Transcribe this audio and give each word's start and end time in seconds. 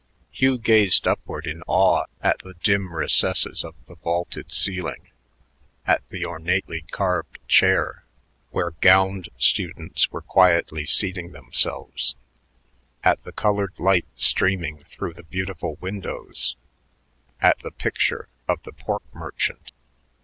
Hugh 0.31 0.57
gazed 0.57 1.05
upward 1.07 1.45
in 1.45 1.61
awe 1.67 2.05
at 2.23 2.39
the 2.39 2.55
dim 2.55 2.91
recesses 2.91 3.63
of 3.63 3.75
the 3.87 3.93
vaulted 3.97 4.51
ceiling, 4.51 5.11
at 5.85 6.01
the 6.09 6.25
ornately 6.25 6.81
carved 6.89 7.37
choir 7.47 8.03
where 8.49 8.71
gowned 8.81 9.29
students 9.37 10.09
were 10.11 10.21
quietly 10.23 10.87
seating 10.87 11.33
themselves, 11.33 12.15
at 13.03 13.23
the 13.25 13.31
colored 13.31 13.73
light 13.77 14.07
streaming 14.15 14.83
through 14.85 15.13
the 15.13 15.21
beautiful 15.21 15.75
windows, 15.75 16.55
at 17.39 17.59
the 17.59 17.69
picture 17.69 18.27
of 18.49 18.57
the 18.63 18.73
pork 18.73 19.03
merchant. 19.13 19.71